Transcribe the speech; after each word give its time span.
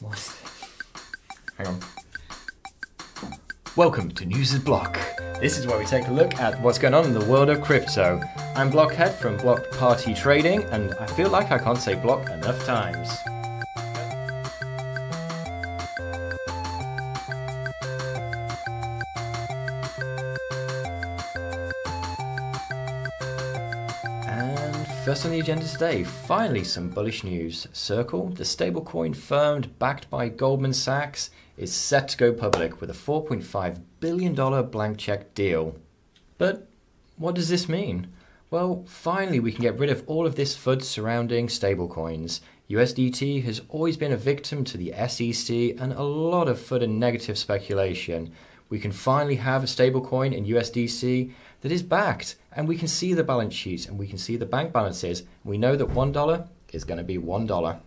What? 0.00 0.36
Hang 1.56 1.66
on. 1.66 1.80
Welcome 3.74 4.12
to 4.12 4.24
News 4.24 4.52
is 4.52 4.60
Block. 4.60 4.96
This 5.40 5.58
is 5.58 5.66
where 5.66 5.76
we 5.76 5.84
take 5.86 6.06
a 6.06 6.12
look 6.12 6.36
at 6.36 6.60
what's 6.62 6.78
going 6.78 6.94
on 6.94 7.04
in 7.04 7.12
the 7.12 7.24
world 7.24 7.48
of 7.48 7.62
crypto. 7.62 8.22
I'm 8.54 8.70
Blockhead 8.70 9.16
from 9.16 9.36
Block 9.38 9.68
Party 9.72 10.14
Trading, 10.14 10.62
and 10.64 10.94
I 11.00 11.06
feel 11.06 11.30
like 11.30 11.50
I 11.50 11.58
can't 11.58 11.78
say 11.78 11.96
block 11.96 12.30
enough 12.30 12.64
times. 12.64 13.10
First 25.18 25.26
on 25.26 25.32
the 25.32 25.40
agenda 25.40 25.66
today, 25.66 26.04
finally 26.04 26.62
some 26.62 26.90
bullish 26.90 27.24
news. 27.24 27.66
Circle, 27.72 28.28
the 28.28 28.44
stablecoin 28.44 29.16
firm 29.16 29.62
backed 29.80 30.08
by 30.08 30.28
Goldman 30.28 30.72
Sachs, 30.72 31.30
is 31.56 31.72
set 31.72 32.06
to 32.06 32.16
go 32.16 32.32
public 32.32 32.80
with 32.80 32.88
a 32.88 32.92
$4.5 32.92 33.80
billion 33.98 34.70
blank 34.70 34.96
check 34.96 35.34
deal. 35.34 35.74
But 36.36 36.68
what 37.16 37.34
does 37.34 37.48
this 37.48 37.68
mean? 37.68 38.06
Well, 38.52 38.84
finally, 38.86 39.40
we 39.40 39.50
can 39.50 39.62
get 39.62 39.76
rid 39.76 39.90
of 39.90 40.04
all 40.06 40.24
of 40.24 40.36
this 40.36 40.56
FUD 40.56 40.84
surrounding 40.84 41.48
stablecoins. 41.48 42.38
USDT 42.70 43.42
has 43.42 43.60
always 43.68 43.96
been 43.96 44.12
a 44.12 44.16
victim 44.16 44.62
to 44.66 44.78
the 44.78 44.92
SEC 45.08 45.50
and 45.82 45.92
a 45.94 46.04
lot 46.04 46.46
of 46.46 46.60
FUD 46.60 46.84
and 46.84 47.00
negative 47.00 47.38
speculation. 47.38 48.30
We 48.68 48.78
can 48.78 48.92
finally 48.92 49.36
have 49.36 49.64
a 49.64 49.66
stablecoin 49.66 50.32
in 50.32 50.44
USDC 50.44 51.32
that 51.62 51.72
is 51.72 51.82
backed, 51.82 52.36
and 52.58 52.66
we 52.66 52.76
can 52.76 52.88
see 52.88 53.14
the 53.14 53.22
balance 53.22 53.54
sheets 53.54 53.86
and 53.86 53.96
we 53.96 54.08
can 54.08 54.18
see 54.18 54.36
the 54.36 54.44
bank 54.44 54.72
balances. 54.72 55.22
We 55.44 55.58
know 55.58 55.76
that 55.76 55.90
$1 55.90 56.48
is 56.72 56.82
going 56.82 56.98
to 56.98 57.04
be 57.04 57.16
$1. 57.16 57.80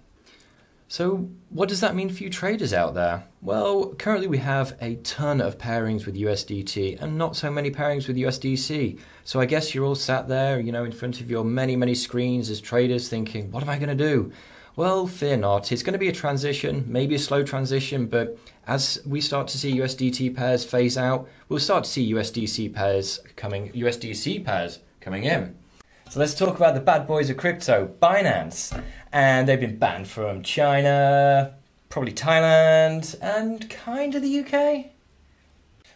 So, 0.87 1.29
what 1.49 1.67
does 1.67 1.81
that 1.81 1.93
mean 1.93 2.09
for 2.09 2.23
you 2.23 2.29
traders 2.29 2.73
out 2.73 2.93
there? 2.93 3.25
Well, 3.41 3.93
currently 3.95 4.27
we 4.27 4.37
have 4.37 4.77
a 4.79 4.95
ton 4.95 5.41
of 5.41 5.57
pairings 5.57 6.05
with 6.05 6.15
USDT 6.15 7.01
and 7.01 7.17
not 7.17 7.35
so 7.35 7.51
many 7.51 7.69
pairings 7.69 8.07
with 8.07 8.15
USDC. 8.15 8.97
So, 9.25 9.41
I 9.41 9.45
guess 9.45 9.75
you're 9.75 9.85
all 9.85 9.95
sat 9.95 10.29
there, 10.29 10.57
you 10.61 10.71
know, 10.71 10.85
in 10.85 10.93
front 10.93 11.19
of 11.19 11.29
your 11.29 11.43
many, 11.43 11.75
many 11.75 11.93
screens 11.93 12.49
as 12.49 12.61
traders 12.61 13.09
thinking, 13.09 13.51
what 13.51 13.63
am 13.63 13.69
I 13.69 13.77
going 13.77 13.95
to 13.97 14.03
do? 14.09 14.31
Well, 14.75 15.05
fear 15.05 15.35
not. 15.35 15.71
It's 15.73 15.83
going 15.83 15.93
to 15.93 15.99
be 15.99 16.07
a 16.07 16.13
transition, 16.13 16.85
maybe 16.87 17.15
a 17.15 17.19
slow 17.19 17.43
transition, 17.43 18.05
but 18.05 18.37
as 18.65 19.01
we 19.05 19.19
start 19.19 19.49
to 19.49 19.57
see 19.57 19.77
USDT 19.77 20.33
pairs 20.33 20.63
phase 20.63 20.97
out, 20.97 21.27
we'll 21.49 21.59
start 21.59 21.83
to 21.83 21.89
see 21.89 22.13
USDC 22.13 22.73
pairs 22.73 23.19
coming, 23.35 23.71
USDC 23.73 24.45
pairs 24.45 24.79
coming 25.01 25.25
in. 25.25 25.57
So 26.09 26.21
let's 26.21 26.33
talk 26.33 26.55
about 26.55 26.73
the 26.73 26.79
bad 26.79 27.05
boys 27.05 27.29
of 27.29 27.35
crypto, 27.35 27.93
Binance. 28.01 28.81
And 29.11 29.47
they've 29.47 29.59
been 29.59 29.77
banned 29.77 30.07
from 30.07 30.41
China, 30.41 31.55
probably 31.89 32.13
Thailand, 32.13 33.17
and 33.21 33.69
kind 33.69 34.15
of 34.15 34.21
the 34.21 34.39
UK. 34.39 34.91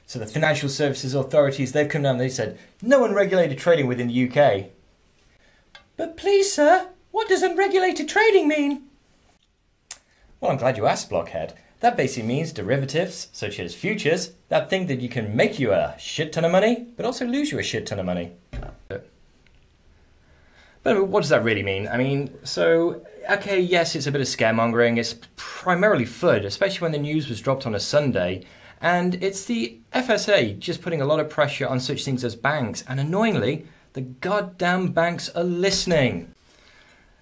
So 0.06 0.20
the 0.20 0.26
financial 0.26 0.68
services 0.68 1.14
authorities, 1.14 1.72
they've 1.72 1.88
come 1.88 2.04
down 2.04 2.16
and 2.16 2.20
they 2.20 2.30
said, 2.30 2.60
no 2.82 3.06
unregulated 3.06 3.58
trading 3.58 3.88
within 3.88 4.10
the 4.10 4.30
UK. 4.30 4.66
But 5.96 6.18
please, 6.18 6.52
sir, 6.52 6.90
what 7.16 7.30
does 7.30 7.44
unregulated 7.44 8.10
trading 8.10 8.46
mean? 8.46 8.84
Well, 10.42 10.52
I'm 10.52 10.58
glad 10.58 10.76
you 10.76 10.86
asked, 10.86 11.10
Blockhead. 11.10 11.54
That 11.80 11.96
basically 11.96 12.28
means 12.28 12.52
derivatives, 12.52 13.30
such 13.32 13.58
as 13.58 13.74
futures, 13.74 14.34
that 14.50 14.70
thing 14.70 14.88
that 14.88 15.00
you 15.00 15.08
can 15.08 15.34
make 15.34 15.58
you 15.58 15.72
a 15.72 15.96
shit 15.98 16.34
ton 16.34 16.44
of 16.44 16.52
money, 16.52 16.88
but 16.98 17.06
also 17.06 17.26
lose 17.26 17.54
you 17.54 17.58
a 17.58 17.64
shit 17.64 17.88
ton 17.88 18.00
of 18.00 18.06
money. 18.06 18.34
But 20.84 21.08
what 21.08 21.22
does 21.22 21.30
that 21.30 21.46
really 21.46 21.64
mean? 21.64 21.88
I 21.88 21.96
mean, 21.96 22.38
so, 22.44 23.02
okay, 23.32 23.62
yes, 23.62 23.96
it's 23.96 24.08
a 24.08 24.12
bit 24.12 24.20
of 24.20 24.28
scaremongering. 24.28 24.98
It's 24.98 25.16
primarily 25.38 26.04
FUD, 26.04 26.44
especially 26.44 26.82
when 26.82 26.92
the 26.92 26.98
news 26.98 27.30
was 27.30 27.40
dropped 27.40 27.66
on 27.66 27.76
a 27.76 27.80
Sunday. 27.80 28.44
And 28.82 29.24
it's 29.24 29.46
the 29.46 29.80
FSA 29.94 30.60
just 30.60 30.82
putting 30.82 31.00
a 31.00 31.06
lot 31.06 31.22
of 31.22 31.30
pressure 31.30 31.66
on 31.66 31.80
such 31.80 32.04
things 32.04 32.26
as 32.26 32.36
banks. 32.36 32.84
And 32.90 33.00
annoyingly, 33.00 33.68
the 33.94 34.02
goddamn 34.02 34.92
banks 34.92 35.30
are 35.30 35.46
listening. 35.46 36.35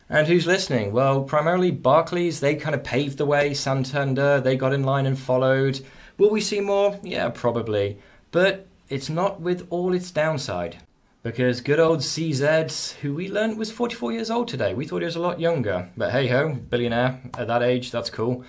And 0.09 0.27
who's 0.27 0.45
listening? 0.45 0.91
Well, 0.91 1.23
primarily 1.23 1.71
Barclays, 1.71 2.39
they 2.39 2.55
kind 2.55 2.75
of 2.75 2.83
paved 2.83 3.17
the 3.17 3.25
way. 3.25 3.53
Santander, 3.53 4.41
they 4.41 4.55
got 4.55 4.73
in 4.73 4.83
line 4.83 5.05
and 5.05 5.17
followed. 5.17 5.79
Will 6.17 6.29
we 6.29 6.41
see 6.41 6.59
more? 6.59 6.99
Yeah, 7.01 7.29
probably. 7.29 7.97
But 8.31 8.67
it's 8.89 9.09
not 9.09 9.41
with 9.41 9.65
all 9.69 9.93
its 9.93 10.11
downside. 10.11 10.77
Because 11.23 11.61
good 11.61 11.79
old 11.79 11.99
CZ, 11.99 12.95
who 12.95 13.13
we 13.13 13.29
learned 13.29 13.57
was 13.57 13.71
44 13.71 14.11
years 14.11 14.29
old 14.29 14.49
today, 14.49 14.73
we 14.73 14.85
thought 14.85 14.99
he 14.99 15.05
was 15.05 15.15
a 15.15 15.21
lot 15.21 15.39
younger. 15.39 15.89
But 15.95 16.11
hey 16.11 16.27
ho, 16.27 16.53
billionaire 16.53 17.21
at 17.37 17.47
that 17.47 17.63
age, 17.63 17.91
that's 17.91 18.09
cool. 18.09 18.43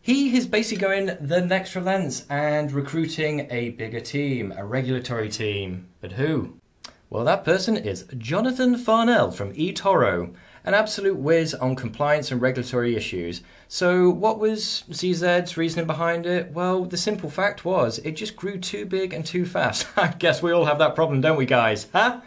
He 0.00 0.34
is 0.34 0.46
basically 0.46 0.80
going 0.80 1.10
the 1.20 1.42
next 1.42 1.76
lengths 1.76 2.24
and 2.30 2.72
recruiting 2.72 3.46
a 3.50 3.68
bigger 3.70 4.00
team, 4.00 4.50
a 4.56 4.64
regulatory 4.64 5.28
team. 5.28 5.88
But 6.00 6.12
who? 6.12 6.54
Well, 7.10 7.24
that 7.24 7.44
person 7.44 7.76
is 7.76 8.06
Jonathan 8.16 8.78
Farnell 8.78 9.30
from 9.30 9.52
eToro 9.52 10.34
an 10.64 10.74
absolute 10.74 11.16
whiz 11.16 11.54
on 11.54 11.76
compliance 11.76 12.30
and 12.30 12.40
regulatory 12.40 12.96
issues. 12.96 13.42
So, 13.68 14.10
what 14.10 14.38
was 14.38 14.84
CZ's 14.90 15.56
reasoning 15.56 15.86
behind 15.86 16.26
it? 16.26 16.52
Well, 16.52 16.84
the 16.84 16.96
simple 16.96 17.30
fact 17.30 17.64
was 17.64 17.98
it 18.00 18.12
just 18.12 18.36
grew 18.36 18.58
too 18.58 18.84
big 18.86 19.12
and 19.12 19.24
too 19.24 19.46
fast. 19.46 19.86
I 19.96 20.08
guess 20.08 20.42
we 20.42 20.52
all 20.52 20.66
have 20.66 20.78
that 20.78 20.94
problem, 20.94 21.20
don't 21.20 21.38
we, 21.38 21.46
guys? 21.46 21.86
Huh? 21.92 22.20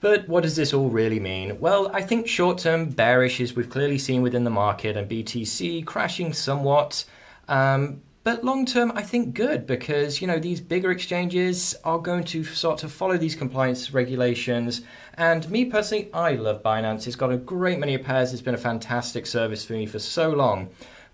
But 0.00 0.28
what 0.28 0.42
does 0.42 0.56
this 0.56 0.72
all 0.72 0.88
really 0.88 1.20
mean? 1.20 1.60
Well, 1.60 1.90
I 1.92 2.00
think 2.00 2.26
short 2.26 2.58
term 2.58 2.88
bearish 2.88 3.38
is 3.38 3.54
we've 3.54 3.68
clearly 3.68 3.98
seen 3.98 4.22
within 4.22 4.44
the 4.44 4.50
market 4.50 4.96
and 4.96 5.08
BTC 5.08 5.84
crashing 5.84 6.32
somewhat. 6.32 7.04
Um, 7.48 8.00
but 8.22 8.44
long 8.44 8.66
term, 8.66 8.92
I 8.94 9.02
think 9.02 9.34
good 9.34 9.66
because 9.66 10.20
you 10.20 10.26
know 10.26 10.38
these 10.38 10.60
bigger 10.60 10.90
exchanges 10.90 11.74
are 11.84 11.98
going 11.98 12.24
to 12.24 12.44
sort 12.44 12.84
of 12.84 12.92
follow 12.92 13.16
these 13.16 13.34
compliance 13.34 13.92
regulations. 13.92 14.82
And 15.14 15.48
me 15.50 15.64
personally, 15.64 16.10
I 16.12 16.32
love 16.32 16.62
Binance. 16.62 17.06
It's 17.06 17.16
got 17.16 17.32
a 17.32 17.38
great 17.38 17.78
many 17.78 17.96
pairs. 17.98 18.32
It's 18.32 18.42
been 18.42 18.54
a 18.54 18.58
fantastic 18.58 19.26
service 19.26 19.64
for 19.64 19.72
me 19.72 19.86
for 19.86 19.98
so 19.98 20.30
long. 20.30 20.68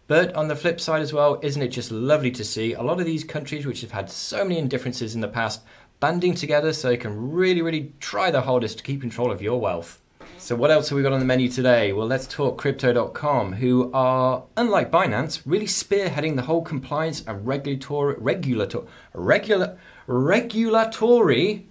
But 0.09 0.35
on 0.35 0.49
the 0.49 0.57
flip 0.57 0.81
side 0.81 1.03
as 1.03 1.13
well, 1.13 1.41
isn't 1.43 1.63
it 1.63 1.69
just 1.69 1.91
lovely 1.91 2.31
to 2.33 2.45
see 2.45 2.75
a 2.75 2.83
lot 2.83 3.01
of 3.01 3.07
these 3.07 3.25
countries 3.25 3.67
which 3.67 3.81
have 3.81 3.91
had 3.91 4.11
so 4.11 4.45
many 4.45 4.59
indifferences 4.59 5.15
in 5.15 5.21
the 5.21 5.29
past 5.29 5.63
banding 5.99 6.35
together 6.35 6.73
so 6.73 6.89
they 6.89 6.97
can 6.97 7.33
really, 7.33 7.63
really 7.63 7.93
try 7.99 8.31
their 8.31 8.43
hardest 8.43 8.79
to 8.79 8.85
keep 8.85 9.01
control 9.01 9.33
of 9.33 9.43
your 9.43 9.61
wealth? 9.61 10.01
So 10.39 10.55
what 10.55 10.71
else 10.71 10.91
have 10.91 10.97
we 10.97 11.03
got 11.03 11.13
on 11.13 11.19
the 11.19 11.27
menu 11.27 11.49
today? 11.49 11.93
Well, 11.93 12.07
let's 12.07 12.27
talk 12.27 12.59
crypto.com, 12.59 13.55
who 13.55 13.91
are, 13.93 14.45
unlike 14.57 14.91
Binance, 14.91 15.43
really 15.45 15.67
spearheading 15.67 16.37
the 16.37 16.43
whole 16.43 16.63
compliance 16.63 17.25
and 17.27 17.47
regulatory, 17.47 18.15
regulator, 18.19 18.83
regular, 19.13 19.79
regulatory 20.07 21.67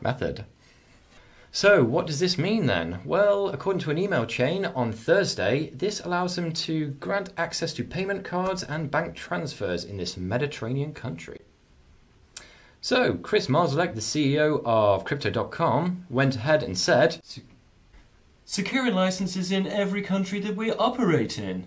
method. 0.00 0.44
So, 1.50 1.82
what 1.82 2.06
does 2.06 2.20
this 2.20 2.38
mean 2.38 2.66
then? 2.66 3.00
Well, 3.04 3.48
according 3.48 3.80
to 3.80 3.90
an 3.90 3.98
email 3.98 4.24
chain 4.24 4.64
on 4.64 4.92
Thursday, 4.92 5.70
this 5.70 6.00
allows 6.00 6.36
them 6.36 6.52
to 6.52 6.88
grant 7.00 7.32
access 7.36 7.72
to 7.74 7.84
payment 7.84 8.24
cards 8.24 8.62
and 8.62 8.90
bank 8.90 9.14
transfers 9.14 9.84
in 9.84 9.96
this 9.96 10.16
Mediterranean 10.16 10.94
country. 10.94 11.40
So, 12.80 13.14
Chris 13.14 13.48
Marszalek, 13.48 13.94
the 13.94 14.00
CEO 14.00 14.62
of 14.64 15.04
Crypto.com, 15.04 16.06
went 16.08 16.36
ahead 16.36 16.62
and 16.62 16.78
said 16.78 17.20
Securing 18.50 18.94
licenses 18.94 19.52
in 19.52 19.66
every 19.66 20.00
country 20.00 20.40
that 20.40 20.56
we 20.56 20.72
operate 20.72 21.38
in. 21.38 21.66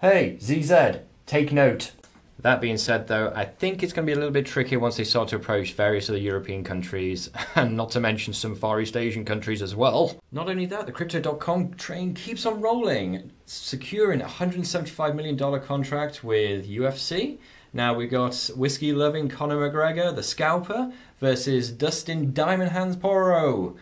Hey, 0.00 0.38
CZ, 0.40 1.02
take 1.26 1.52
note. 1.52 1.92
That 2.38 2.62
being 2.62 2.78
said, 2.78 3.08
though, 3.08 3.30
I 3.36 3.44
think 3.44 3.82
it's 3.82 3.92
going 3.92 4.06
to 4.06 4.10
be 4.10 4.14
a 4.14 4.16
little 4.16 4.32
bit 4.32 4.46
trickier 4.46 4.78
once 4.78 4.96
they 4.96 5.04
start 5.04 5.28
to 5.28 5.36
approach 5.36 5.74
various 5.74 6.08
other 6.08 6.16
European 6.16 6.64
countries, 6.64 7.28
and 7.54 7.76
not 7.76 7.90
to 7.90 8.00
mention 8.00 8.32
some 8.32 8.54
Far 8.54 8.80
East 8.80 8.96
Asian 8.96 9.26
countries 9.26 9.60
as 9.60 9.76
well. 9.76 10.16
Not 10.32 10.48
only 10.48 10.64
that, 10.64 10.86
the 10.86 10.92
Crypto.com 10.92 11.74
train 11.74 12.14
keeps 12.14 12.46
on 12.46 12.62
rolling, 12.62 13.30
securing 13.44 14.22
a 14.22 14.26
$175 14.26 15.14
million 15.14 15.60
contract 15.60 16.24
with 16.24 16.66
UFC. 16.66 17.36
Now 17.74 17.92
we've 17.92 18.10
got 18.10 18.48
whiskey 18.56 18.94
loving 18.94 19.28
Conor 19.28 19.70
McGregor, 19.70 20.16
the 20.16 20.22
scalper, 20.22 20.90
versus 21.20 21.70
Dustin 21.70 22.32
Diamond 22.32 22.70
Hands 22.70 22.96
Porro. 22.96 23.76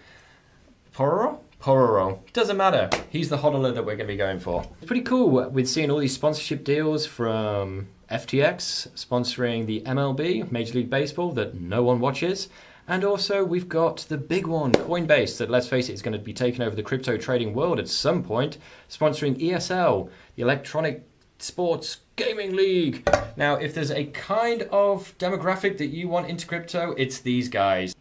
Porro? 0.93 1.43
Pororo. 1.61 2.19
Doesn't 2.33 2.57
matter. 2.57 2.89
He's 3.11 3.29
the 3.29 3.39
hodler 3.39 3.75
that 3.75 3.85
we're 3.85 3.97
going 3.97 4.07
to 4.07 4.13
be 4.13 4.17
going 4.17 4.41
for. 4.41 4.65
It's 4.79 4.87
pretty 4.87 5.03
cool 5.03 5.51
with 5.51 5.69
seeing 5.69 5.91
all 5.91 5.99
these 5.99 6.15
sponsorship 6.15 6.65
deals 6.65 7.07
from 7.07 7.89
FTX 8.11 8.89
sponsoring 8.97 9.67
the 9.67 9.83
MLB, 9.83 10.51
Major 10.51 10.75
League 10.75 10.91
Baseball, 10.91 11.33
that 11.33 11.55
no 11.55 11.83
one 11.83 12.01
watches. 12.01 12.49
And 12.89 13.05
also, 13.05 13.45
we've 13.45 13.69
got 13.69 13.99
the 14.09 14.17
big 14.17 14.49
one, 14.49 14.73
Coinbase, 14.73 15.39
that 15.39 15.49
let's 15.49 15.69
face 15.69 15.89
it, 15.89 15.93
is 15.93 16.03
going 16.03 16.19
to 16.19 16.19
be 16.19 16.33
taking 16.33 16.63
over 16.63 16.75
the 16.75 16.83
crypto 16.83 17.17
trading 17.17 17.55
world 17.55 17.79
at 17.79 17.89
some 17.89 18.25
point, 18.25 18.59
sponsoring 18.89 19.41
ESL, 19.41 20.11
the 20.35 20.43
Electronic 20.43 21.07
Sports 21.39 21.99
Gaming 22.17 22.57
League. 22.57 23.09
Now, 23.37 23.55
if 23.55 23.75
there's 23.75 23.93
a 23.93 24.07
kind 24.07 24.63
of 24.73 25.17
demographic 25.19 25.79
that 25.79 25.87
you 25.87 26.09
want 26.09 26.29
into 26.29 26.47
crypto, 26.47 26.93
it's 26.99 27.21
these 27.21 27.49
guys. 27.49 27.95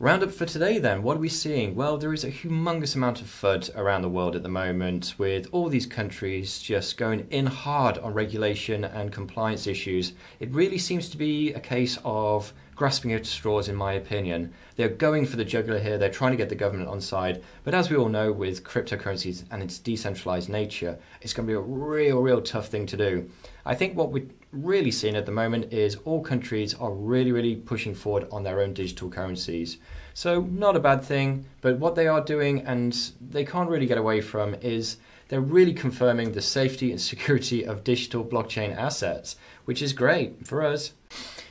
Roundup 0.00 0.30
for 0.30 0.46
today 0.46 0.78
then, 0.78 1.02
what 1.02 1.16
are 1.16 1.20
we 1.20 1.28
seeing? 1.28 1.74
Well, 1.74 1.98
there 1.98 2.14
is 2.14 2.22
a 2.22 2.30
humongous 2.30 2.94
amount 2.94 3.20
of 3.20 3.26
FUD 3.26 3.76
around 3.76 4.02
the 4.02 4.08
world 4.08 4.36
at 4.36 4.44
the 4.44 4.48
moment, 4.48 5.16
with 5.18 5.48
all 5.50 5.68
these 5.68 5.86
countries 5.86 6.60
just 6.60 6.96
going 6.96 7.26
in 7.30 7.46
hard 7.46 7.98
on 7.98 8.14
regulation 8.14 8.84
and 8.84 9.10
compliance 9.10 9.66
issues. 9.66 10.12
It 10.38 10.52
really 10.52 10.78
seems 10.78 11.08
to 11.08 11.16
be 11.16 11.52
a 11.52 11.58
case 11.58 11.98
of 12.04 12.52
grasping 12.78 13.12
at 13.12 13.26
straws, 13.26 13.68
in 13.68 13.74
my 13.74 13.92
opinion. 13.92 14.54
They're 14.76 14.88
going 14.88 15.26
for 15.26 15.36
the 15.36 15.44
jugular 15.44 15.80
here, 15.80 15.98
they're 15.98 16.08
trying 16.08 16.30
to 16.30 16.36
get 16.36 16.48
the 16.48 16.54
government 16.54 16.88
on 16.88 17.00
side, 17.00 17.42
but 17.64 17.74
as 17.74 17.90
we 17.90 17.96
all 17.96 18.08
know, 18.08 18.30
with 18.30 18.62
cryptocurrencies 18.62 19.42
and 19.50 19.64
its 19.64 19.80
decentralized 19.80 20.48
nature, 20.48 20.96
it's 21.20 21.32
going 21.32 21.46
to 21.48 21.50
be 21.50 21.56
a 21.56 21.60
real, 21.60 22.20
real 22.20 22.40
tough 22.40 22.68
thing 22.68 22.86
to 22.86 22.96
do. 22.96 23.28
I 23.66 23.74
think 23.74 23.96
what 23.96 24.12
we're 24.12 24.28
really 24.52 24.92
seeing 24.92 25.16
at 25.16 25.26
the 25.26 25.32
moment 25.32 25.72
is 25.72 25.96
all 26.04 26.22
countries 26.22 26.72
are 26.74 26.92
really, 26.92 27.32
really 27.32 27.56
pushing 27.56 27.96
forward 27.96 28.28
on 28.30 28.44
their 28.44 28.60
own 28.60 28.74
digital 28.74 29.10
currencies. 29.10 29.78
So, 30.14 30.42
not 30.42 30.76
a 30.76 30.80
bad 30.80 31.02
thing, 31.02 31.46
but 31.60 31.78
what 31.78 31.96
they 31.96 32.06
are 32.06 32.24
doing, 32.24 32.60
and 32.60 32.96
they 33.20 33.44
can't 33.44 33.68
really 33.68 33.86
get 33.86 33.98
away 33.98 34.20
from, 34.20 34.54
is 34.54 34.98
they're 35.28 35.40
really 35.40 35.74
confirming 35.74 36.32
the 36.32 36.42
safety 36.42 36.92
and 36.92 37.00
security 37.12 37.64
of 37.64 37.82
digital 37.82 38.24
blockchain 38.24 38.76
assets, 38.76 39.34
which 39.64 39.82
is 39.82 39.92
great 39.92 40.46
for 40.46 40.64
us. 40.64 40.92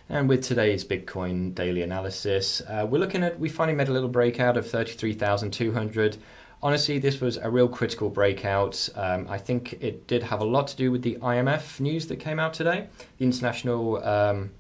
And 0.10 0.30
with 0.30 0.42
today's 0.44 0.86
Bitcoin 0.86 1.54
daily 1.54 1.82
analysis, 1.82 2.62
uh, 2.62 2.88
we're 2.90 3.00
looking 3.00 3.24
at, 3.24 3.40
we 3.40 3.50
finally 3.50 3.76
made 3.76 3.90
a 3.90 3.94
little 3.94 4.10
breakout 4.10 4.56
of 4.56 4.70
33,200 4.70 6.18
honestly, 6.62 7.00
this 7.00 7.22
was 7.22 7.38
a 7.38 7.50
real 7.50 7.68
critical 7.68 8.10
breakout. 8.10 8.90
Um, 8.96 9.28
I 9.30 9.38
think 9.38 9.74
it 9.82 10.08
did 10.08 10.24
have 10.24 10.42
a 10.42 10.46
lot 10.46 10.68
to 10.70 10.76
do 10.76 10.92
with 10.92 11.02
the 11.02 11.16
IMF 11.16 11.80
news 11.80 12.08
that 12.08 12.18
came 12.18 12.40
out 12.40 12.54
today, 12.54 12.88
the 13.18 13.26
International 13.26 14.04
um, 14.04 14.52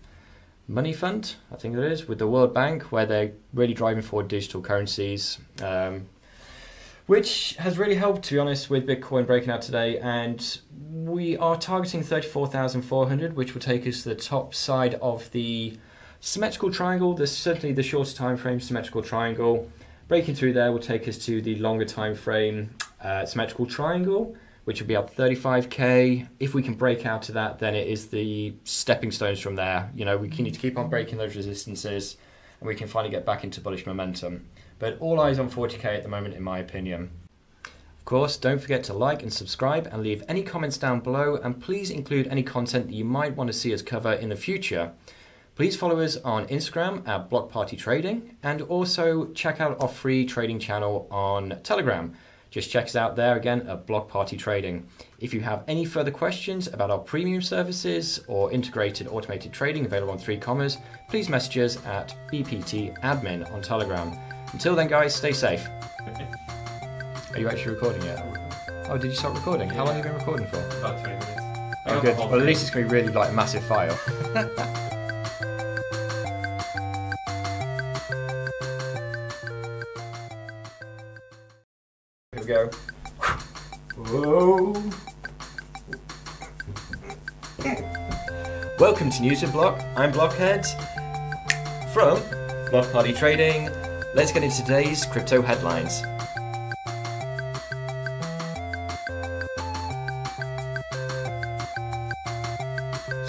Money 0.67 0.93
Fund, 0.93 1.35
I 1.51 1.55
think 1.55 1.75
it 1.75 1.83
is, 1.83 2.07
with 2.07 2.19
the 2.19 2.27
World 2.27 2.53
Bank, 2.53 2.91
where 2.91 3.05
they're 3.05 3.31
really 3.53 3.73
driving 3.73 4.03
forward 4.03 4.27
digital 4.27 4.61
currencies. 4.61 5.39
Um, 5.61 6.07
which 7.07 7.55
has 7.55 7.77
really 7.77 7.95
helped, 7.95 8.23
to 8.25 8.33
be 8.33 8.39
honest, 8.39 8.69
with 8.69 8.85
Bitcoin 8.85 9.25
breaking 9.25 9.49
out 9.49 9.61
today. 9.61 9.97
And 9.97 10.59
we 10.91 11.37
are 11.37 11.57
targeting 11.57 12.03
34,400, 12.03 13.35
which 13.35 13.53
will 13.53 13.61
take 13.61 13.87
us 13.87 14.03
to 14.03 14.09
the 14.09 14.15
top 14.15 14.53
side 14.53 14.95
of 14.95 15.31
the 15.31 15.77
symmetrical 16.19 16.71
triangle. 16.71 17.13
There's 17.13 17.35
certainly 17.35 17.73
the 17.73 17.83
shorter 17.83 18.13
time 18.13 18.35
frame 18.35 18.59
symmetrical 18.59 19.01
triangle. 19.01 19.71
Breaking 20.09 20.35
through 20.35 20.53
there 20.53 20.71
will 20.71 20.79
take 20.79 21.07
us 21.07 21.17
to 21.25 21.41
the 21.41 21.55
longer 21.55 21.85
time 21.85 22.13
frame 22.13 22.71
uh, 23.01 23.25
symmetrical 23.25 23.65
triangle, 23.65 24.35
which 24.65 24.81
will 24.81 24.87
be 24.87 24.95
up 24.95 25.15
35k. 25.15 26.27
If 26.41 26.53
we 26.53 26.61
can 26.61 26.73
break 26.73 27.05
out 27.05 27.29
of 27.29 27.35
that, 27.35 27.59
then 27.59 27.73
it 27.73 27.87
is 27.87 28.07
the 28.07 28.53
stepping 28.65 29.11
stones 29.11 29.39
from 29.39 29.55
there. 29.55 29.89
You 29.95 30.03
know, 30.03 30.17
we 30.17 30.27
need 30.27 30.53
to 30.53 30.59
keep 30.59 30.77
on 30.77 30.89
breaking 30.89 31.17
those 31.17 31.37
resistances, 31.37 32.17
and 32.59 32.67
we 32.67 32.75
can 32.75 32.87
finally 32.89 33.11
get 33.11 33.25
back 33.25 33.45
into 33.45 33.61
bullish 33.61 33.85
momentum. 33.85 34.45
But 34.79 34.97
all 34.99 35.19
eyes 35.19 35.39
on 35.39 35.49
40k 35.49 35.85
at 35.85 36.03
the 36.03 36.09
moment, 36.09 36.35
in 36.35 36.43
my 36.43 36.59
opinion. 36.59 37.09
Of 37.63 38.05
course, 38.05 38.37
don't 38.37 38.61
forget 38.61 38.83
to 38.85 38.93
like 38.93 39.21
and 39.21 39.33
subscribe 39.33 39.87
and 39.91 40.01
leave 40.01 40.23
any 40.27 40.43
comments 40.43 40.77
down 40.77 41.01
below, 41.01 41.35
and 41.35 41.61
please 41.61 41.89
include 41.89 42.27
any 42.27 42.43
content 42.43 42.87
that 42.87 42.93
you 42.93 43.03
might 43.03 43.35
want 43.35 43.49
to 43.49 43.53
see 43.53 43.73
us 43.73 43.81
cover 43.81 44.13
in 44.13 44.29
the 44.29 44.35
future. 44.35 44.93
Please 45.55 45.75
follow 45.75 45.99
us 45.99 46.17
on 46.17 46.45
Instagram 46.49 47.05
at 47.07 47.31
Block 47.31 47.49
Party 47.49 47.75
Trading 47.75 48.37
and 48.43 48.61
also 48.61 49.25
check 49.33 49.59
out 49.59 49.81
our 49.81 49.87
free 49.87 50.23
trading 50.23 50.59
channel 50.59 51.07
on 51.09 51.59
Telegram. 51.63 52.13
Just 52.51 52.69
check 52.69 52.85
us 52.85 52.95
out 52.95 53.15
there 53.15 53.35
again 53.35 53.67
at 53.67 53.87
Block 53.87 54.07
Party 54.07 54.37
Trading. 54.37 54.87
If 55.19 55.33
you 55.33 55.41
have 55.41 55.63
any 55.67 55.83
further 55.83 56.11
questions 56.11 56.67
about 56.67 56.91
our 56.91 56.99
premium 56.99 57.41
services 57.41 58.23
or 58.27 58.51
integrated 58.51 59.07
automated 59.07 59.51
trading 59.51 59.85
available 59.85 60.13
on 60.13 60.19
3Commas, 60.19 60.79
please 61.09 61.27
message 61.27 61.57
us 61.57 61.85
at 61.85 62.15
BPT 62.31 62.97
Admin 63.01 63.51
on 63.51 63.61
Telegram. 63.63 64.36
Until 64.53 64.75
then, 64.75 64.87
guys, 64.87 65.13
stay 65.13 65.33
safe. 65.33 65.67
Are 67.33 67.39
you 67.39 67.49
actually 67.49 67.73
recording 67.73 68.01
yet? 68.03 68.23
Oh, 68.89 68.97
did 68.97 69.11
you 69.11 69.15
start 69.15 69.35
recording? 69.35 69.69
How 69.69 69.85
long 69.85 69.95
have 69.95 70.05
you 70.05 70.11
been 70.11 70.19
recording 70.19 70.47
for? 70.47 70.59
About 70.79 71.03
20 71.03 71.09
minutes. 71.09 71.31
Oh, 71.85 72.01
good. 72.01 72.17
Well, 72.17 72.35
at 72.35 72.45
least 72.45 72.61
it's 72.61 72.71
going 72.71 72.85
to 72.85 72.89
be 72.91 73.01
really 73.01 73.13
like 73.13 73.29
a 73.29 73.33
massive 73.33 73.63
file. 73.65 73.93
Here 82.33 82.41
we 82.41 82.45
go. 82.45 82.69
Whoa. 83.97 84.73
Welcome 88.79 89.09
to 89.09 89.21
News 89.21 89.41
with 89.41 89.51
Block. 89.51 89.81
I'm 89.95 90.11
Blockhead 90.11 90.65
from 91.93 92.21
Block 92.69 92.91
Party 92.91 93.11
Trading. 93.11 93.69
Let's 94.17 94.31
get 94.31 94.43
into 94.43 94.63
today's 94.63 95.05
crypto 95.05 95.43
headlines. 95.43 96.01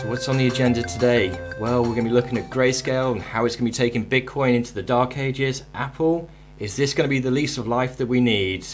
So, 0.00 0.08
what's 0.08 0.30
on 0.30 0.38
the 0.38 0.46
agenda 0.46 0.82
today? 0.82 1.38
Well, 1.60 1.82
we're 1.82 1.90
going 1.90 2.04
to 2.04 2.08
be 2.08 2.14
looking 2.14 2.38
at 2.38 2.48
Grayscale 2.48 3.12
and 3.12 3.20
how 3.20 3.44
it's 3.44 3.54
going 3.54 3.70
to 3.70 3.70
be 3.70 3.90
taking 3.90 4.06
Bitcoin 4.06 4.54
into 4.54 4.72
the 4.72 4.82
dark 4.82 5.18
ages. 5.18 5.64
Apple, 5.74 6.30
is 6.58 6.74
this 6.74 6.94
going 6.94 7.04
to 7.04 7.10
be 7.10 7.20
the 7.20 7.30
lease 7.30 7.58
of 7.58 7.68
life 7.68 7.98
that 7.98 8.06
we 8.06 8.22
need? 8.22 8.64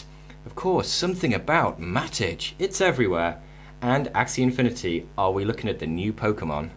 Of 0.45 0.55
course, 0.55 0.87
something 0.87 1.33
about 1.33 1.81
Matic, 1.81 2.53
it's 2.57 2.79
everywhere. 2.79 3.41
And 3.81 4.07
Axie 4.13 4.41
Infinity, 4.41 5.09
are 5.17 5.33
we 5.33 5.43
looking 5.43 5.69
at 5.69 5.79
the 5.79 5.87
new 5.87 6.13
Pokemon? 6.13 6.69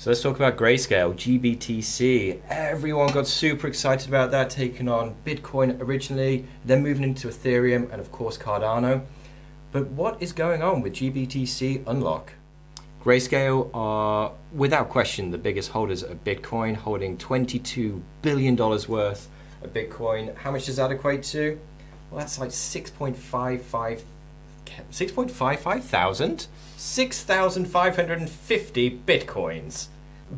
So 0.00 0.08
let's 0.08 0.22
talk 0.22 0.36
about 0.36 0.56
Grayscale, 0.56 1.14
GBTC. 1.14 2.40
Everyone 2.48 3.12
got 3.12 3.26
super 3.26 3.66
excited 3.66 4.08
about 4.08 4.30
that, 4.30 4.48
taking 4.48 4.88
on 4.88 5.14
Bitcoin 5.26 5.78
originally, 5.78 6.46
then 6.64 6.82
moving 6.82 7.04
into 7.04 7.28
Ethereum 7.28 7.92
and, 7.92 8.00
of 8.00 8.10
course, 8.10 8.38
Cardano. 8.38 9.02
But 9.72 9.88
what 9.88 10.22
is 10.22 10.32
going 10.32 10.62
on 10.62 10.80
with 10.80 10.94
GBTC 10.94 11.86
Unlock? 11.86 12.32
Grayscale 13.04 13.68
are, 13.74 14.32
without 14.54 14.88
question, 14.88 15.32
the 15.32 15.36
biggest 15.36 15.72
holders 15.72 16.02
of 16.02 16.24
Bitcoin, 16.24 16.76
holding 16.76 17.18
$22 17.18 18.00
billion 18.22 18.56
worth 18.56 19.28
of 19.62 19.74
Bitcoin. 19.74 20.34
How 20.34 20.50
much 20.50 20.64
does 20.64 20.76
that 20.76 20.90
equate 20.90 21.24
to? 21.24 21.60
Well, 22.10 22.20
that's 22.20 22.38
like 22.38 22.48
6.55 22.48 24.00
6.55 24.90 25.82
thousand? 25.82 26.46
6,550 26.80 29.00
bitcoins. 29.04 29.88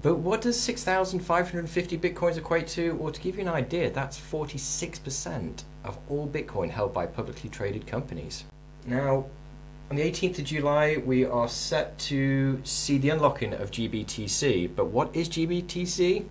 But 0.03 0.17
what 0.17 0.41
does 0.41 0.61
6,550 0.61 1.99
bitcoins 1.99 2.37
equate 2.37 2.67
to? 2.69 2.97
Well, 2.97 3.13
to 3.13 3.21
give 3.21 3.37
you 3.37 3.43
an 3.43 3.49
idea, 3.49 3.91
that's 3.91 4.19
46% 4.19 5.63
of 5.85 5.99
all 6.09 6.27
bitcoin 6.27 6.71
held 6.71 6.93
by 6.93 7.07
publicly 7.07 7.49
traded 7.49 7.87
companies. 7.87 8.43
Now, 8.85 9.27
on 9.89 9.95
the 9.95 10.03
18th 10.03 10.41
of 10.41 10.47
July, 10.47 10.97
we 10.97 11.25
are 11.25 11.47
set 11.47 11.97
to 12.11 12.61
see 12.65 12.99
the 12.99 13.11
unlocking 13.11 13.55
of 13.55 13.71
GBTC. 13.71 14.75
But 14.75 14.87
what 14.87 15.15
is 15.15 15.29
GBTC? 15.29 16.25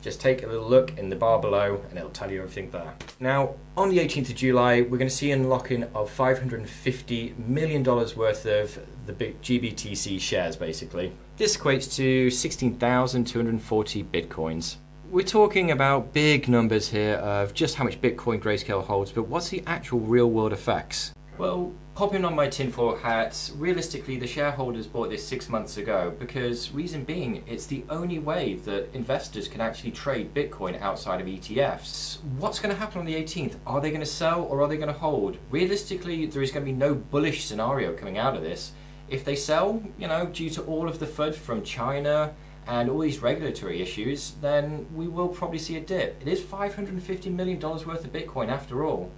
Just 0.00 0.18
take 0.18 0.44
a 0.44 0.46
little 0.46 0.66
look 0.66 0.96
in 0.96 1.10
the 1.10 1.16
bar 1.16 1.40
below 1.40 1.82
and 1.90 1.98
it'll 1.98 2.08
tell 2.08 2.30
you 2.30 2.38
everything 2.38 2.70
there. 2.70 2.94
Now, 3.20 3.56
on 3.76 3.90
the 3.90 3.98
18th 3.98 4.30
of 4.30 4.36
July, 4.36 4.80
we're 4.80 4.96
going 4.96 5.10
to 5.10 5.14
see 5.14 5.30
unlocking 5.30 5.84
of 5.94 6.10
$550 6.16 7.36
million 7.46 7.84
worth 7.84 8.46
of 8.46 8.78
the 9.08 9.12
big 9.14 9.40
GBTC 9.42 10.20
shares, 10.20 10.54
basically. 10.54 11.12
This 11.36 11.56
equates 11.56 11.96
to 11.96 12.30
16,240 12.30 14.04
bitcoins. 14.04 14.76
We're 15.10 15.24
talking 15.24 15.70
about 15.70 16.12
big 16.12 16.48
numbers 16.48 16.90
here 16.90 17.14
of 17.14 17.54
just 17.54 17.76
how 17.76 17.84
much 17.84 18.00
Bitcoin 18.02 18.38
Grayscale 18.40 18.84
holds, 18.84 19.10
but 19.10 19.22
what's 19.22 19.48
the 19.48 19.62
actual 19.66 20.00
real 20.00 20.30
world 20.30 20.52
effects? 20.52 21.14
Well, 21.38 21.72
hopping 21.94 22.24
on 22.26 22.34
my 22.34 22.48
tinfoil 22.48 22.96
hat, 22.96 23.50
realistically, 23.56 24.18
the 24.18 24.26
shareholders 24.26 24.86
bought 24.86 25.08
this 25.08 25.26
six 25.26 25.48
months 25.48 25.78
ago 25.78 26.12
because, 26.18 26.72
reason 26.72 27.04
being, 27.04 27.42
it's 27.46 27.64
the 27.64 27.84
only 27.88 28.18
way 28.18 28.56
that 28.66 28.92
investors 28.92 29.48
can 29.48 29.62
actually 29.62 29.92
trade 29.92 30.34
Bitcoin 30.34 30.78
outside 30.82 31.20
of 31.20 31.26
ETFs. 31.26 32.22
What's 32.38 32.58
going 32.58 32.74
to 32.74 32.78
happen 32.78 32.98
on 32.98 33.06
the 33.06 33.14
18th? 33.14 33.54
Are 33.66 33.80
they 33.80 33.90
going 33.90 34.00
to 34.00 34.06
sell 34.06 34.42
or 34.42 34.60
are 34.60 34.68
they 34.68 34.76
going 34.76 34.92
to 34.92 34.98
hold? 34.98 35.38
Realistically, 35.50 36.26
there 36.26 36.42
is 36.42 36.50
going 36.50 36.66
to 36.66 36.70
be 36.70 36.76
no 36.76 36.94
bullish 36.94 37.46
scenario 37.46 37.94
coming 37.94 38.18
out 38.18 38.36
of 38.36 38.42
this. 38.42 38.72
If 39.10 39.24
they 39.24 39.36
sell, 39.36 39.82
you 39.98 40.06
know, 40.06 40.26
due 40.26 40.50
to 40.50 40.62
all 40.62 40.88
of 40.88 40.98
the 40.98 41.06
FUD 41.06 41.34
from 41.34 41.62
China 41.62 42.34
and 42.66 42.90
all 42.90 42.98
these 42.98 43.20
regulatory 43.20 43.80
issues, 43.80 44.34
then 44.42 44.86
we 44.94 45.08
will 45.08 45.28
probably 45.28 45.58
see 45.58 45.76
a 45.76 45.80
dip. 45.80 46.20
It 46.20 46.28
is 46.28 46.40
$550 46.40 47.32
million 47.32 47.58
worth 47.60 48.04
of 48.04 48.12
Bitcoin 48.12 48.48
after 48.48 48.84
all. 48.84 49.10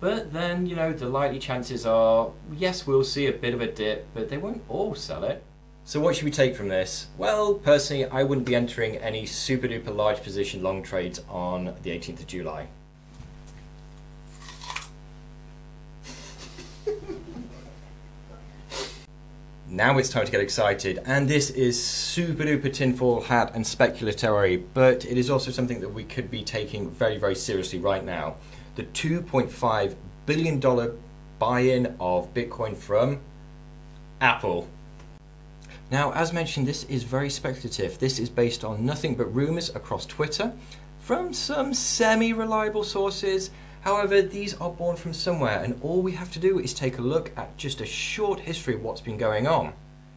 But 0.00 0.32
then, 0.32 0.64
you 0.64 0.74
know, 0.74 0.94
the 0.94 1.10
likely 1.10 1.38
chances 1.38 1.84
are, 1.84 2.30
yes, 2.56 2.86
we'll 2.86 3.04
see 3.04 3.26
a 3.26 3.32
bit 3.32 3.52
of 3.52 3.60
a 3.60 3.66
dip, 3.66 4.06
but 4.14 4.30
they 4.30 4.38
won't 4.38 4.62
all 4.66 4.94
sell 4.94 5.24
it. 5.24 5.44
So 5.84 6.00
what 6.00 6.16
should 6.16 6.24
we 6.24 6.30
take 6.30 6.56
from 6.56 6.68
this? 6.68 7.08
Well, 7.18 7.54
personally, 7.54 8.06
I 8.06 8.22
wouldn't 8.22 8.46
be 8.46 8.54
entering 8.54 8.96
any 8.96 9.26
super 9.26 9.68
duper 9.68 9.94
large 9.94 10.22
position 10.22 10.62
long 10.62 10.82
trades 10.82 11.20
on 11.28 11.74
the 11.82 11.90
18th 11.90 12.20
of 12.20 12.26
July. 12.26 12.68
Now 19.70 19.98
it's 19.98 20.08
time 20.08 20.26
to 20.26 20.32
get 20.32 20.40
excited. 20.40 21.00
And 21.06 21.28
this 21.28 21.50
is 21.50 21.80
super 21.80 22.42
duper 22.42 22.72
tinfoil 22.72 23.20
hat 23.20 23.52
and 23.54 23.64
speculatory, 23.64 24.62
but 24.74 25.04
it 25.04 25.16
is 25.16 25.30
also 25.30 25.52
something 25.52 25.80
that 25.80 25.90
we 25.90 26.02
could 26.02 26.30
be 26.30 26.42
taking 26.42 26.90
very, 26.90 27.18
very 27.18 27.36
seriously 27.36 27.78
right 27.78 28.04
now. 28.04 28.34
The 28.74 28.82
$2.5 28.82 29.94
billion 30.26 30.98
buy 31.38 31.60
in 31.60 31.94
of 32.00 32.34
Bitcoin 32.34 32.76
from 32.76 33.20
Apple. 34.20 34.68
Now, 35.90 36.12
as 36.12 36.32
mentioned, 36.32 36.66
this 36.66 36.84
is 36.84 37.04
very 37.04 37.30
speculative. 37.30 37.98
This 37.98 38.18
is 38.18 38.28
based 38.28 38.64
on 38.64 38.84
nothing 38.84 39.14
but 39.14 39.34
rumors 39.34 39.74
across 39.74 40.04
Twitter 40.04 40.52
from 41.00 41.32
some 41.32 41.74
semi 41.74 42.32
reliable 42.32 42.84
sources. 42.84 43.50
However, 43.82 44.20
these 44.20 44.54
are 44.60 44.70
born 44.70 44.96
from 44.96 45.14
somewhere, 45.14 45.62
and 45.62 45.78
all 45.82 46.02
we 46.02 46.12
have 46.12 46.30
to 46.32 46.38
do 46.38 46.58
is 46.58 46.74
take 46.74 46.98
a 46.98 47.02
look 47.02 47.32
at 47.36 47.56
just 47.56 47.80
a 47.80 47.86
short 47.86 48.40
history 48.40 48.74
of 48.74 48.82
what's 48.82 49.00
been 49.00 49.16
going 49.16 49.46
on. 49.46 49.72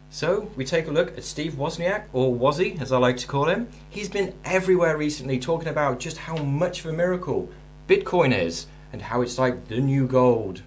So, 0.09 0.51
we 0.55 0.65
take 0.65 0.87
a 0.87 0.91
look 0.91 1.17
at 1.17 1.23
Steve 1.23 1.53
Wozniak, 1.53 2.03
or 2.11 2.35
Wozzy 2.35 2.79
as 2.81 2.91
I 2.91 2.97
like 2.97 3.17
to 3.17 3.27
call 3.27 3.45
him. 3.45 3.69
He's 3.89 4.09
been 4.09 4.33
everywhere 4.43 4.97
recently 4.97 5.39
talking 5.39 5.69
about 5.69 5.99
just 5.99 6.17
how 6.17 6.35
much 6.37 6.81
of 6.81 6.87
a 6.87 6.93
miracle 6.93 7.49
Bitcoin 7.87 8.37
is 8.37 8.67
and 8.91 9.01
how 9.01 9.21
it's 9.21 9.39
like 9.39 9.69
the 9.69 9.79
new 9.79 10.07
gold. 10.07 10.61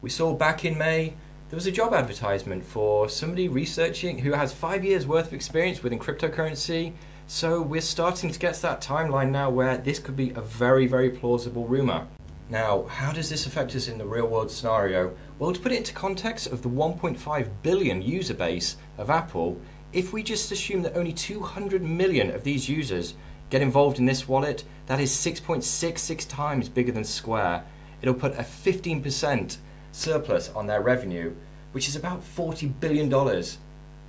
We 0.00 0.10
saw 0.10 0.34
back 0.34 0.64
in 0.64 0.78
May 0.78 1.14
there 1.50 1.56
was 1.56 1.66
a 1.66 1.72
job 1.72 1.94
advertisement 1.94 2.62
for 2.62 3.08
somebody 3.08 3.48
researching 3.48 4.18
who 4.18 4.32
has 4.32 4.52
five 4.52 4.84
years 4.84 5.06
worth 5.06 5.28
of 5.28 5.32
experience 5.32 5.82
within 5.82 5.98
cryptocurrency. 5.98 6.92
So 7.26 7.62
we're 7.62 7.80
starting 7.80 8.30
to 8.30 8.38
get 8.38 8.54
to 8.56 8.62
that 8.62 8.82
timeline 8.82 9.30
now 9.30 9.48
where 9.48 9.78
this 9.78 9.98
could 9.98 10.14
be 10.14 10.30
a 10.30 10.42
very, 10.42 10.86
very 10.86 11.08
plausible 11.08 11.66
rumor. 11.66 12.06
Now, 12.50 12.84
how 12.84 13.12
does 13.12 13.28
this 13.28 13.44
affect 13.44 13.74
us 13.74 13.88
in 13.88 13.98
the 13.98 14.06
real 14.06 14.26
world 14.26 14.50
scenario? 14.50 15.14
Well, 15.38 15.52
to 15.52 15.60
put 15.60 15.72
it 15.72 15.76
into 15.76 15.92
context 15.92 16.46
of 16.46 16.62
the 16.62 16.70
1.5 16.70 17.48
billion 17.62 18.00
user 18.00 18.32
base 18.32 18.78
of 18.96 19.10
Apple, 19.10 19.60
if 19.92 20.14
we 20.14 20.22
just 20.22 20.50
assume 20.50 20.80
that 20.82 20.96
only 20.96 21.12
200 21.12 21.82
million 21.82 22.30
of 22.30 22.44
these 22.44 22.68
users 22.68 23.14
get 23.50 23.60
involved 23.60 23.98
in 23.98 24.06
this 24.06 24.26
wallet, 24.26 24.64
that 24.86 24.98
is 24.98 25.10
6.66 25.10 26.26
times 26.26 26.70
bigger 26.70 26.92
than 26.92 27.04
Square. 27.04 27.64
It'll 28.00 28.14
put 28.14 28.32
a 28.34 28.42
15% 28.42 29.58
surplus 29.92 30.48
on 30.50 30.66
their 30.66 30.80
revenue, 30.80 31.34
which 31.72 31.86
is 31.86 31.96
about 31.96 32.22
$40 32.22 32.80
billion. 32.80 33.12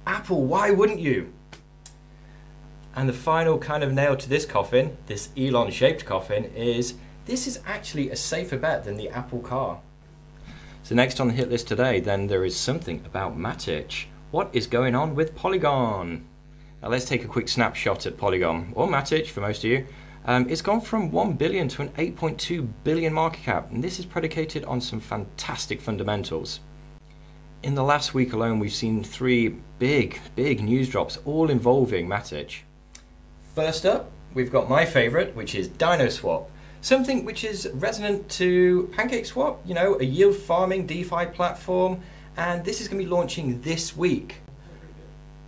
Apple, 0.08 0.46
why 0.46 0.72
wouldn't 0.72 1.00
you? 1.00 1.34
And 2.96 3.08
the 3.10 3.14
final 3.14 3.58
kind 3.58 3.84
of 3.84 3.92
nail 3.92 4.16
to 4.16 4.30
this 4.30 4.46
coffin, 4.46 4.98
this 5.08 5.30
Elon 5.38 5.72
shaped 5.72 6.06
coffin, 6.06 6.46
is 6.56 6.96
this 7.30 7.46
is 7.46 7.60
actually 7.66 8.10
a 8.10 8.16
safer 8.16 8.58
bet 8.58 8.84
than 8.84 8.98
the 8.98 9.10
Apple 9.10 9.40
car. 9.40 9.80
So, 10.82 10.96
next 10.96 11.20
on 11.20 11.28
the 11.28 11.34
hit 11.34 11.50
list 11.50 11.68
today, 11.68 12.00
then 12.00 12.28
there 12.28 12.44
is 12.44 12.56
something 12.56 13.04
about 13.06 13.38
Matic. 13.38 14.06
What 14.32 14.50
is 14.52 14.66
going 14.66 14.96
on 14.96 15.14
with 15.14 15.36
Polygon? 15.36 16.26
Now, 16.82 16.90
let's 16.90 17.06
take 17.06 17.24
a 17.24 17.28
quick 17.28 17.48
snapshot 17.48 18.06
at 18.08 18.18
Polygon, 18.18 18.72
or 18.74 18.88
Matic 18.88 19.28
for 19.28 19.42
most 19.42 19.64
of 19.64 19.70
you. 19.70 19.86
Um, 20.26 20.50
it's 20.50 20.62
gone 20.62 20.82
from 20.82 21.12
1 21.12 21.34
billion 21.34 21.68
to 21.70 21.84
an 21.84 21.90
8.2 21.90 22.68
billion 22.84 23.14
market 23.14 23.44
cap, 23.44 23.72
and 23.72 23.84
this 23.84 24.00
is 24.00 24.06
predicated 24.06 24.66
on 24.66 24.82
some 24.82 25.00
fantastic 25.00 25.82
fundamentals. 25.82 26.62
In 27.62 27.76
the 27.76 27.84
last 27.84 28.14
week 28.14 28.34
alone, 28.34 28.60
we've 28.60 28.74
seen 28.74 29.04
three 29.04 29.56
big, 29.78 30.20
big 30.36 30.64
news 30.64 30.90
drops, 30.90 31.20
all 31.26 31.50
involving 31.50 32.08
Matic. 32.08 32.62
First 33.54 33.86
up, 33.86 34.10
we've 34.34 34.52
got 34.52 34.70
my 34.70 34.86
favorite, 34.86 35.36
which 35.36 35.54
is 35.54 35.68
DinoSwap, 35.68 36.48
something 36.82 37.26
which 37.26 37.44
is 37.44 37.70
resonant 37.74 38.30
to 38.30 38.90
PancakeSwap, 38.94 39.58
you 39.66 39.74
know, 39.74 40.00
a 40.00 40.04
yield 40.04 40.36
farming 40.36 40.88
DeFi 40.88 41.28
platform, 41.28 42.02
and 42.38 42.64
this 42.64 42.82
is 42.82 42.88
going 42.88 43.00
to 43.00 43.06
be 43.06 43.10
launching 43.10 43.62
this 43.62 43.96
week. 43.96 44.38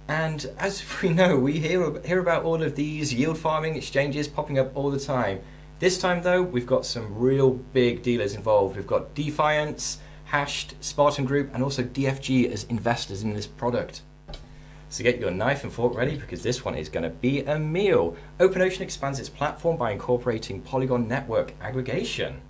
And 0.08 0.46
as 0.58 0.84
we 1.02 1.10
know, 1.10 1.38
we 1.38 1.54
hear, 1.54 2.00
hear 2.02 2.20
about 2.20 2.44
all 2.44 2.62
of 2.62 2.76
these 2.76 3.14
yield 3.14 3.38
farming 3.38 3.76
exchanges 3.76 4.28
popping 4.28 4.60
up 4.60 4.76
all 4.76 4.92
the 4.92 5.00
time. 5.00 5.42
This 5.80 5.98
time, 5.98 6.22
though, 6.22 6.44
we've 6.44 6.68
got 6.68 6.86
some 6.86 7.18
real 7.18 7.52
big 7.52 8.04
dealers 8.04 8.36
involved. 8.36 8.76
We've 8.76 8.86
got 8.86 9.16
Defiance, 9.16 10.00
Hashed, 10.26 10.76
Spartan 10.80 11.26
Group, 11.26 11.50
and 11.54 11.64
also 11.64 11.82
DFG 11.82 12.52
as 12.52 12.66
investors 12.66 13.24
in 13.24 13.34
this 13.34 13.48
product. 13.48 14.02
So 14.92 15.06
get 15.06 15.22
your 15.22 15.32
knife 15.32 15.64
and 15.64 15.72
fork 15.72 15.96
ready 15.96 16.18
because 16.18 16.44
this 16.44 16.66
one 16.66 16.76
is 16.76 16.90
going 16.90 17.04
to 17.04 17.10
be 17.10 17.46
a 17.46 17.58
meal. 17.58 18.18
OpenOcean 18.42 18.82
expands 18.82 19.20
its 19.20 19.30
platform 19.30 19.78
by 19.78 19.92
incorporating 19.92 20.62
Polygon 20.62 21.08
network 21.08 21.54
aggregation. 21.62 22.42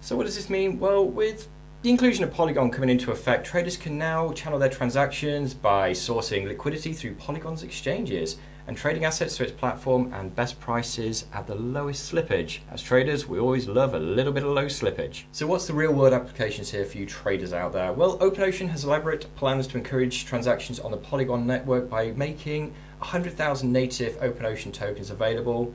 So 0.00 0.16
what 0.16 0.26
does 0.26 0.34
this 0.34 0.50
mean? 0.50 0.80
Well, 0.80 1.06
with 1.06 1.46
the 1.82 1.90
inclusion 1.90 2.24
of 2.24 2.32
Polygon 2.32 2.72
coming 2.72 2.90
into 2.90 3.12
effect, 3.12 3.46
traders 3.46 3.76
can 3.76 3.96
now 3.96 4.32
channel 4.32 4.58
their 4.58 4.70
transactions 4.70 5.54
by 5.54 5.92
sourcing 5.92 6.48
liquidity 6.48 6.92
through 6.92 7.14
Polygon's 7.14 7.62
exchanges 7.62 8.38
and 8.66 8.76
trading 8.76 9.04
assets 9.04 9.36
through 9.36 9.46
its 9.46 9.58
platform 9.58 10.12
and 10.12 10.34
best 10.34 10.60
prices 10.60 11.26
at 11.32 11.46
the 11.46 11.54
lowest 11.54 12.12
slippage. 12.12 12.60
As 12.70 12.82
traders, 12.82 13.26
we 13.26 13.38
always 13.38 13.66
love 13.66 13.94
a 13.94 13.98
little 13.98 14.32
bit 14.32 14.44
of 14.44 14.50
low 14.50 14.66
slippage. 14.66 15.24
So 15.32 15.46
what's 15.46 15.66
the 15.66 15.74
real 15.74 15.92
world 15.92 16.12
applications 16.12 16.70
here 16.70 16.84
for 16.84 16.98
you 16.98 17.06
traders 17.06 17.52
out 17.52 17.72
there? 17.72 17.92
Well, 17.92 18.18
OpenOcean 18.18 18.68
has 18.68 18.84
elaborate 18.84 19.34
plans 19.36 19.66
to 19.68 19.78
encourage 19.78 20.24
transactions 20.24 20.78
on 20.78 20.90
the 20.90 20.96
Polygon 20.96 21.46
network 21.46 21.90
by 21.90 22.12
making 22.12 22.74
100,000 22.98 23.72
native 23.72 24.16
OpenOcean 24.20 24.72
tokens 24.72 25.10
available 25.10 25.74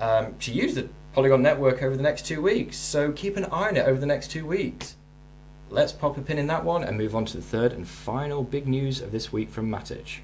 um, 0.00 0.34
to 0.40 0.52
use 0.52 0.74
the 0.74 0.88
Polygon 1.14 1.40
network 1.40 1.82
over 1.82 1.96
the 1.96 2.02
next 2.02 2.26
two 2.26 2.42
weeks. 2.42 2.76
So 2.76 3.12
keep 3.12 3.36
an 3.36 3.46
eye 3.46 3.68
on 3.68 3.76
it 3.76 3.86
over 3.86 3.98
the 3.98 4.06
next 4.06 4.30
two 4.30 4.46
weeks. 4.46 4.96
Let's 5.70 5.90
pop 5.90 6.16
a 6.16 6.20
pin 6.20 6.38
in 6.38 6.46
that 6.48 6.64
one 6.64 6.84
and 6.84 6.96
move 6.96 7.16
on 7.16 7.24
to 7.24 7.36
the 7.36 7.42
third 7.42 7.72
and 7.72 7.88
final 7.88 8.44
big 8.44 8.68
news 8.68 9.00
of 9.00 9.10
this 9.10 9.32
week 9.32 9.50
from 9.50 9.68
Matic. 9.68 10.18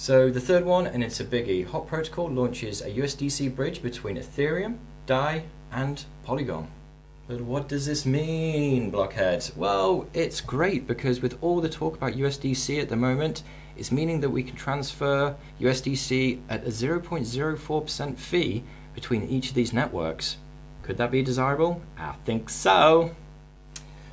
So 0.00 0.30
the 0.30 0.40
third 0.40 0.64
one, 0.64 0.86
and 0.86 1.04
it's 1.04 1.20
a 1.20 1.24
biggie, 1.26 1.66
Hop 1.66 1.86
Protocol 1.86 2.30
launches 2.30 2.80
a 2.80 2.88
USDC 2.88 3.54
bridge 3.54 3.82
between 3.82 4.16
Ethereum, 4.16 4.78
DAI, 5.04 5.44
and 5.70 6.02
Polygon. 6.24 6.68
But 7.28 7.42
what 7.42 7.68
does 7.68 7.84
this 7.84 8.06
mean, 8.06 8.90
blockheads? 8.90 9.54
Well, 9.54 10.06
it's 10.14 10.40
great 10.40 10.86
because 10.86 11.20
with 11.20 11.36
all 11.42 11.60
the 11.60 11.68
talk 11.68 11.96
about 11.96 12.14
USDC 12.14 12.80
at 12.80 12.88
the 12.88 12.96
moment, 12.96 13.42
it's 13.76 13.92
meaning 13.92 14.20
that 14.20 14.30
we 14.30 14.42
can 14.42 14.56
transfer 14.56 15.36
USDC 15.60 16.40
at 16.48 16.64
a 16.64 16.70
0.04% 16.70 18.16
fee 18.16 18.64
between 18.94 19.28
each 19.28 19.50
of 19.50 19.54
these 19.54 19.74
networks. 19.74 20.38
Could 20.82 20.96
that 20.96 21.10
be 21.10 21.22
desirable? 21.22 21.82
I 21.98 22.14
think 22.24 22.48
so. 22.48 23.14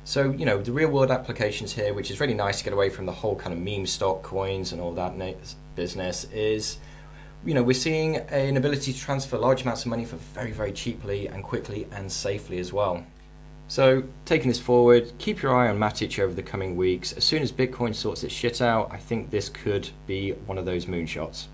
So, 0.08 0.30
you 0.30 0.46
know, 0.46 0.56
the 0.56 0.72
real 0.72 0.88
world 0.88 1.10
applications 1.10 1.74
here, 1.74 1.92
which 1.92 2.10
is 2.10 2.18
really 2.18 2.32
nice 2.32 2.56
to 2.56 2.64
get 2.64 2.72
away 2.72 2.88
from 2.88 3.04
the 3.04 3.12
whole 3.12 3.36
kind 3.36 3.52
of 3.52 3.60
meme 3.60 3.84
stock 3.84 4.22
coins 4.22 4.72
and 4.72 4.80
all 4.80 4.94
that 4.94 5.12
business, 5.74 6.24
is, 6.32 6.78
you 7.44 7.52
know, 7.52 7.62
we're 7.62 7.74
seeing 7.74 8.16
an 8.16 8.56
ability 8.56 8.94
to 8.94 8.98
transfer 8.98 9.36
large 9.36 9.64
amounts 9.64 9.82
of 9.82 9.88
money 9.88 10.06
for 10.06 10.16
very, 10.16 10.50
very 10.50 10.72
cheaply 10.72 11.26
and 11.28 11.44
quickly 11.44 11.86
and 11.92 12.10
safely 12.10 12.58
as 12.58 12.72
well. 12.72 13.04
So, 13.68 14.02
taking 14.24 14.48
this 14.48 14.58
forward, 14.58 15.12
keep 15.18 15.42
your 15.42 15.54
eye 15.54 15.68
on 15.68 15.78
Matic 15.78 16.18
over 16.18 16.32
the 16.32 16.42
coming 16.42 16.74
weeks. 16.74 17.12
As 17.12 17.24
soon 17.24 17.42
as 17.42 17.52
Bitcoin 17.52 17.94
sorts 17.94 18.24
its 18.24 18.32
shit 18.32 18.62
out, 18.62 18.88
I 18.90 18.96
think 18.96 19.28
this 19.28 19.50
could 19.50 19.90
be 20.06 20.30
one 20.46 20.56
of 20.56 20.64
those 20.64 20.86
moonshots. 20.86 21.48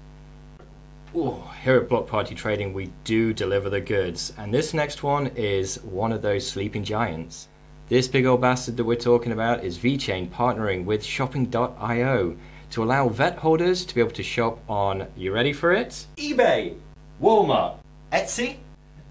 Ooh, 1.16 1.42
here 1.64 1.78
at 1.78 1.88
Block 1.88 2.06
Party 2.06 2.36
Trading, 2.36 2.72
we 2.72 2.92
do 3.02 3.32
deliver 3.32 3.68
the 3.68 3.80
goods, 3.80 4.32
and 4.38 4.54
this 4.54 4.72
next 4.72 5.02
one 5.02 5.26
is 5.34 5.82
one 5.82 6.12
of 6.12 6.22
those 6.22 6.46
sleeping 6.46 6.84
giants. 6.84 7.48
This 7.86 8.08
big 8.08 8.24
old 8.24 8.40
bastard 8.40 8.78
that 8.78 8.84
we're 8.84 8.96
talking 8.96 9.30
about 9.30 9.62
is 9.62 9.76
VeChain 9.76 10.30
partnering 10.30 10.86
with 10.86 11.04
Shopping.io 11.04 12.34
to 12.70 12.82
allow 12.82 13.10
vet 13.10 13.36
holders 13.36 13.84
to 13.84 13.94
be 13.94 14.00
able 14.00 14.10
to 14.12 14.22
shop 14.22 14.58
on, 14.70 15.06
you 15.14 15.34
ready 15.34 15.52
for 15.52 15.70
it? 15.70 16.06
eBay, 16.16 16.78
Walmart, 17.20 17.76
Etsy, 18.10 18.56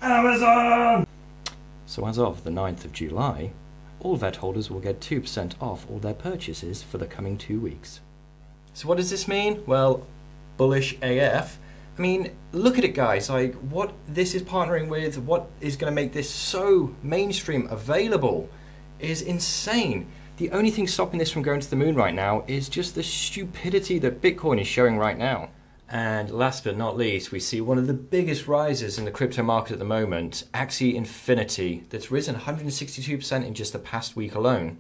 Amazon! 0.02 1.06
So 1.86 2.08
as 2.08 2.18
of 2.18 2.44
the 2.44 2.50
9th 2.50 2.84
of 2.84 2.94
July, 2.94 3.52
all 4.00 4.16
vet 4.16 4.38
holders 4.38 4.72
will 4.72 4.80
get 4.80 5.00
2% 5.00 5.54
off 5.62 5.86
all 5.88 6.00
their 6.00 6.16
purchases 6.16 6.82
for 6.82 6.98
the 6.98 7.06
coming 7.06 7.38
two 7.38 7.60
weeks. 7.60 8.00
So 8.74 8.88
what 8.88 8.98
does 8.98 9.12
this 9.12 9.28
mean? 9.28 9.62
Well, 9.68 10.08
bullish 10.58 10.98
AF. 11.04 11.60
I 11.96 12.02
mean, 12.02 12.32
look 12.52 12.80
at 12.80 12.84
it, 12.84 12.96
guys. 12.96 13.30
Like, 13.30 13.54
what 13.54 13.94
this 14.08 14.34
is 14.34 14.42
partnering 14.42 14.88
with, 14.88 15.20
what 15.20 15.48
is 15.62 15.76
going 15.76 15.92
to 15.92 15.96
make 15.96 16.12
this 16.12 16.28
so 16.28 16.96
mainstream 17.04 17.68
available 17.70 18.50
is 19.04 19.22
insane. 19.22 20.08
The 20.38 20.52
only 20.52 20.72
thing 20.72 20.88
stopping 20.88 21.20
this 21.20 21.32
from 21.32 21.44
going 21.44 21.60
to 21.60 21.70
the 21.70 21.76
moon 21.76 21.96
right 21.96 22.14
now 22.14 22.44
is 22.48 22.70
just 22.70 22.96
the 22.96 23.04
stupidity 23.04 24.00
that 24.00 24.22
Bitcoin 24.22 24.60
is 24.60 24.68
showing 24.68 24.98
right 24.98 25.18
now. 25.18 25.50
And 25.90 26.32
last 26.32 26.64
but 26.64 26.76
not 26.76 26.98
least, 26.98 27.32
we 27.32 27.40
see 27.40 27.62
one 27.62 27.78
of 27.78 27.86
the 27.86 27.94
biggest 27.94 28.48
rises 28.48 28.98
in 28.98 29.06
the 29.06 29.12
crypto 29.12 29.44
market 29.44 29.74
at 29.74 29.80
the 29.80 29.86
moment, 29.86 30.46
Axie 30.54 30.96
Infinity, 30.96 31.84
that's 31.90 32.10
risen 32.10 32.36
162% 32.36 33.46
in 33.46 33.54
just 33.54 33.74
the 33.74 33.80
past 33.80 34.16
week 34.16 34.34
alone. 34.34 34.80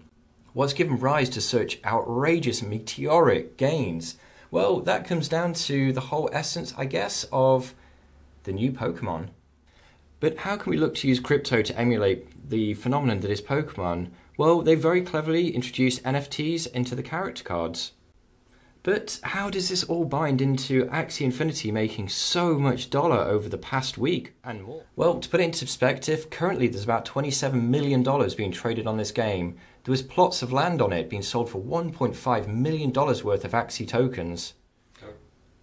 What's 0.53 0.73
given 0.73 0.97
rise 0.99 1.29
to 1.29 1.41
such 1.41 1.79
outrageous 1.85 2.63
meteoric 2.63 3.57
gains? 3.57 4.17
Well, 4.49 4.79
that 4.81 5.07
comes 5.07 5.27
down 5.27 5.53
to 5.53 5.93
the 5.93 6.01
whole 6.01 6.29
essence, 6.31 6.73
I 6.77 6.85
guess, 6.85 7.27
of 7.31 7.75
the 8.43 8.51
new 8.51 8.71
Pokemon. 8.71 9.29
But 10.23 10.37
how 10.37 10.55
can 10.55 10.71
we 10.71 10.77
look 10.77 10.95
to 10.95 11.07
use 11.09 11.19
crypto 11.19 11.61
to 11.61 11.77
emulate 11.77 12.49
the 12.49 12.75
phenomenon 12.75 13.19
that 13.19 13.29
is 13.29 13.41
Pokemon? 13.41 14.11
Well, 14.37 14.61
they 14.61 14.73
very 14.73 15.01
cleverly 15.01 15.53
introduced 15.53 16.01
NFTs 16.03 16.71
into 16.71 16.95
the 16.95 17.03
character 17.03 17.43
cards. 17.43 17.91
But 18.83 19.19
how 19.23 19.49
does 19.49 19.67
this 19.67 19.83
all 19.83 20.05
bind 20.05 20.41
into 20.41 20.85
Axie 20.85 21.25
Infinity 21.25 21.73
making 21.73 22.07
so 22.07 22.57
much 22.57 22.89
dollar 22.89 23.19
over 23.19 23.49
the 23.49 23.57
past 23.57 23.97
week 23.97 24.33
and 24.45 24.63
more? 24.63 24.83
Well, 24.95 25.19
to 25.19 25.27
put 25.27 25.41
it 25.41 25.43
into 25.43 25.65
perspective, 25.65 26.29
currently 26.29 26.69
there's 26.69 26.85
about 26.85 27.03
$27 27.03 27.61
million 27.61 28.01
being 28.37 28.53
traded 28.53 28.87
on 28.87 28.95
this 28.95 29.11
game. 29.11 29.57
There 29.83 29.91
was 29.91 30.03
plots 30.03 30.41
of 30.41 30.53
land 30.53 30.81
on 30.81 30.93
it 30.93 31.09
being 31.09 31.21
sold 31.21 31.49
for 31.49 31.61
$1.5 31.61 32.47
million 32.47 32.93
worth 32.93 33.43
of 33.43 33.51
Axie 33.51 33.85
tokens. 33.85 34.53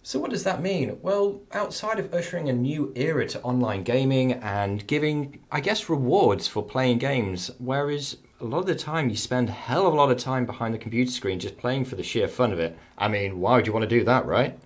So 0.03 0.19
what 0.19 0.31
does 0.31 0.43
that 0.45 0.63
mean? 0.63 0.97
Well, 1.03 1.41
outside 1.51 1.99
of 1.99 2.11
ushering 2.11 2.49
a 2.49 2.53
new 2.53 2.91
era 2.95 3.27
to 3.27 3.41
online 3.41 3.83
gaming 3.83 4.33
and 4.33 4.85
giving, 4.87 5.43
I 5.51 5.59
guess, 5.59 5.89
rewards 5.89 6.47
for 6.47 6.63
playing 6.63 6.97
games, 6.97 7.51
whereas 7.59 8.17
a 8.39 8.45
lot 8.45 8.59
of 8.59 8.65
the 8.65 8.73
time 8.73 9.09
you 9.09 9.15
spend 9.15 9.49
a 9.49 9.51
hell 9.51 9.85
of 9.85 9.93
a 9.93 9.95
lot 9.95 10.09
of 10.09 10.17
time 10.17 10.47
behind 10.47 10.73
the 10.73 10.79
computer 10.79 11.11
screen 11.11 11.39
just 11.39 11.57
playing 11.57 11.85
for 11.85 11.95
the 11.95 12.03
sheer 12.03 12.27
fun 12.27 12.51
of 12.51 12.59
it. 12.59 12.75
I 12.97 13.09
mean, 13.09 13.39
why 13.39 13.55
would 13.55 13.67
you 13.67 13.73
want 13.73 13.83
to 13.83 13.99
do 13.99 14.03
that, 14.05 14.25
right? 14.25 14.57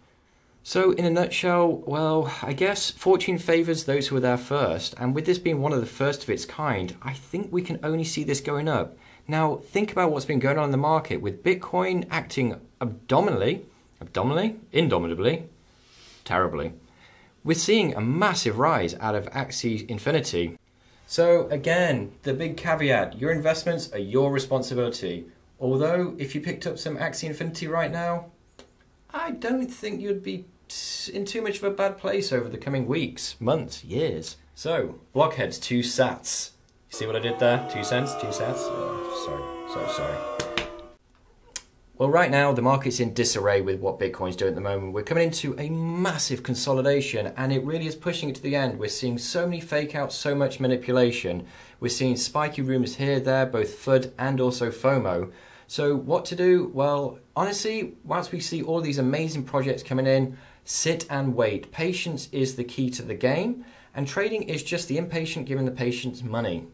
So, 0.63 0.93
in 0.93 1.03
a 1.05 1.09
nutshell, 1.09 1.83
well, 1.85 2.33
I 2.41 2.53
guess 2.53 2.89
fortune 2.89 3.37
favours 3.37 3.83
those 3.83 4.07
who 4.07 4.15
are 4.15 4.21
there 4.21 4.37
first, 4.37 4.95
and 4.97 5.13
with 5.13 5.25
this 5.25 5.37
being 5.37 5.61
one 5.61 5.73
of 5.73 5.81
the 5.81 5.85
first 5.85 6.23
of 6.23 6.29
its 6.29 6.45
kind, 6.45 6.95
I 7.03 7.13
think 7.13 7.51
we 7.51 7.61
can 7.61 7.79
only 7.83 8.05
see 8.05 8.23
this 8.23 8.39
going 8.39 8.69
up. 8.69 8.97
Now, 9.27 9.57
think 9.57 9.91
about 9.91 10.11
what's 10.11 10.25
been 10.25 10.39
going 10.39 10.57
on 10.57 10.65
in 10.65 10.71
the 10.71 10.77
market 10.77 11.21
with 11.21 11.43
Bitcoin 11.43 12.07
acting 12.09 12.59
abdominally 12.79 13.65
abdominally, 14.01 14.57
indomitably, 14.73 15.43
terribly. 16.23 16.73
We're 17.43 17.53
seeing 17.53 17.93
a 17.93 18.01
massive 18.01 18.57
rise 18.57 18.95
out 18.95 19.15
of 19.15 19.29
Axie 19.31 19.87
Infinity. 19.87 20.57
So 21.07 21.47
again, 21.49 22.11
the 22.23 22.33
big 22.33 22.57
caveat, 22.57 23.19
your 23.19 23.31
investments 23.31 23.91
are 23.93 23.99
your 23.99 24.31
responsibility. 24.31 25.25
Although, 25.59 26.15
if 26.17 26.35
you 26.35 26.41
picked 26.41 26.67
up 26.67 26.79
some 26.79 26.97
Axie 26.97 27.25
Infinity 27.25 27.67
right 27.67 27.91
now, 27.91 28.31
I 29.13 29.31
don't 29.31 29.67
think 29.67 30.01
you'd 30.01 30.23
be 30.23 30.45
in 31.13 31.25
too 31.25 31.41
much 31.41 31.57
of 31.57 31.63
a 31.63 31.71
bad 31.71 31.97
place 31.97 32.33
over 32.33 32.49
the 32.49 32.57
coming 32.57 32.87
weeks, 32.87 33.35
months, 33.39 33.83
years. 33.83 34.37
So, 34.55 34.99
blockheads, 35.13 35.59
two 35.59 35.79
sats. 35.79 36.51
You 36.91 36.97
see 36.97 37.05
what 37.05 37.15
I 37.15 37.19
did 37.19 37.39
there? 37.39 37.67
Two 37.71 37.83
cents, 37.83 38.13
two 38.15 38.27
sats? 38.27 38.57
Oh, 38.57 39.69
sorry, 39.73 39.87
so 39.87 39.93
sorry. 39.93 40.44
Well, 41.97 42.09
right 42.09 42.29
now, 42.29 42.51
the 42.51 42.61
market's 42.61 42.99
in 42.99 43.13
disarray 43.13 43.61
with 43.61 43.79
what 43.79 44.01
Bitcoin's 44.01 44.35
doing 44.35 44.49
at 44.49 44.55
the 44.55 44.59
moment. 44.59 44.91
We're 44.91 45.03
coming 45.03 45.23
into 45.23 45.57
a 45.57 45.69
massive 45.69 46.43
consolidation, 46.43 47.27
and 47.37 47.53
it 47.53 47.63
really 47.63 47.87
is 47.87 47.95
pushing 47.95 48.27
it 48.27 48.35
to 48.35 48.41
the 48.41 48.53
end. 48.53 48.77
We're 48.77 48.89
seeing 48.89 49.17
so 49.17 49.45
many 49.45 49.61
fake 49.61 49.95
outs, 49.95 50.13
so 50.13 50.35
much 50.35 50.59
manipulation. 50.59 51.45
We're 51.79 51.87
seeing 51.87 52.17
spiky 52.17 52.63
rumors 52.63 52.97
here, 52.97 53.21
there, 53.21 53.45
both 53.45 53.77
FUD 53.77 54.11
and 54.19 54.41
also 54.41 54.71
FOMO. 54.71 55.31
So, 55.67 55.95
what 55.95 56.25
to 56.25 56.35
do? 56.35 56.69
Well, 56.73 57.19
honestly, 57.33 57.93
once 58.03 58.29
we 58.29 58.41
see 58.41 58.61
all 58.61 58.81
these 58.81 58.97
amazing 58.97 59.45
projects 59.45 59.81
coming 59.81 60.05
in, 60.05 60.37
sit 60.65 61.05
and 61.09 61.33
wait. 61.33 61.71
Patience 61.71 62.27
is 62.33 62.57
the 62.57 62.65
key 62.65 62.89
to 62.89 63.03
the 63.03 63.15
game, 63.15 63.63
and 63.93 64.05
trading 64.05 64.43
is 64.43 64.63
just 64.63 64.89
the 64.89 64.97
impatient 64.97 65.45
giving 65.45 65.63
the 65.63 65.71
patient 65.71 66.21
money. 66.25 66.67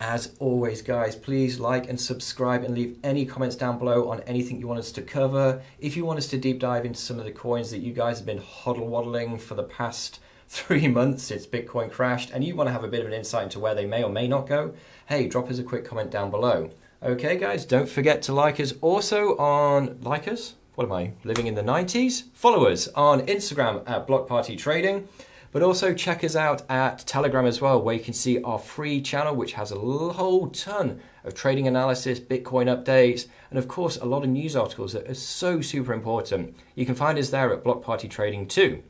As 0.00 0.34
always, 0.38 0.82
guys, 0.82 1.14
please 1.14 1.60
like 1.60 1.88
and 1.88 2.00
subscribe 2.00 2.64
and 2.64 2.74
leave 2.74 2.98
any 3.04 3.24
comments 3.24 3.54
down 3.54 3.78
below 3.78 4.08
on 4.10 4.20
anything 4.20 4.58
you 4.58 4.66
want 4.66 4.80
us 4.80 4.92
to 4.92 5.02
cover. 5.02 5.62
If 5.78 5.96
you 5.96 6.04
want 6.04 6.18
us 6.18 6.26
to 6.28 6.38
deep 6.38 6.58
dive 6.58 6.84
into 6.84 6.98
some 6.98 7.18
of 7.18 7.24
the 7.24 7.30
coins 7.32 7.70
that 7.70 7.78
you 7.78 7.92
guys 7.92 8.18
have 8.18 8.26
been 8.26 8.40
hodl 8.40 8.86
waddling 8.86 9.38
for 9.38 9.54
the 9.54 9.62
past 9.62 10.18
three 10.48 10.88
months 10.88 11.22
since 11.22 11.46
Bitcoin 11.46 11.90
crashed, 11.90 12.30
and 12.30 12.44
you 12.44 12.56
want 12.56 12.68
to 12.68 12.72
have 12.72 12.84
a 12.84 12.88
bit 12.88 13.00
of 13.00 13.06
an 13.06 13.12
insight 13.12 13.44
into 13.44 13.60
where 13.60 13.74
they 13.74 13.86
may 13.86 14.02
or 14.02 14.10
may 14.10 14.26
not 14.26 14.46
go, 14.46 14.74
hey, 15.06 15.28
drop 15.28 15.50
us 15.50 15.58
a 15.58 15.62
quick 15.62 15.84
comment 15.84 16.10
down 16.10 16.30
below. 16.30 16.70
Okay, 17.02 17.36
guys, 17.36 17.64
don't 17.64 17.88
forget 17.88 18.22
to 18.22 18.32
like 18.32 18.60
us 18.60 18.74
also 18.80 19.36
on 19.36 19.98
like 20.02 20.28
us. 20.28 20.54
What 20.74 20.84
am 20.84 20.92
I 20.92 21.12
living 21.24 21.46
in 21.46 21.54
the 21.54 21.62
90s? 21.62 22.24
Follow 22.32 22.66
us 22.66 22.88
on 22.88 23.26
Instagram 23.26 23.88
at 23.88 24.06
Block 24.06 24.26
Party 24.26 24.56
Trading. 24.56 25.08
But 25.52 25.62
also 25.62 25.92
check 25.92 26.24
us 26.24 26.34
out 26.34 26.62
at 26.70 27.00
Telegram 27.06 27.44
as 27.44 27.60
well, 27.60 27.78
where 27.80 27.94
you 27.94 28.02
can 28.02 28.14
see 28.14 28.42
our 28.42 28.58
free 28.58 29.02
channel, 29.02 29.36
which 29.36 29.52
has 29.52 29.70
a 29.70 29.78
whole 29.78 30.48
ton 30.48 31.00
of 31.24 31.34
trading 31.34 31.68
analysis, 31.68 32.18
Bitcoin 32.18 32.74
updates, 32.74 33.26
and 33.50 33.58
of 33.58 33.68
course, 33.68 33.98
a 33.98 34.06
lot 34.06 34.24
of 34.24 34.30
news 34.30 34.56
articles 34.56 34.94
that 34.94 35.06
are 35.08 35.14
so 35.14 35.60
super 35.60 35.92
important. 35.92 36.56
You 36.74 36.86
can 36.86 36.94
find 36.94 37.18
us 37.18 37.28
there 37.28 37.52
at 37.52 37.62
Block 37.62 37.82
Party 37.82 38.08
Trading 38.08 38.48
too. 38.48 38.82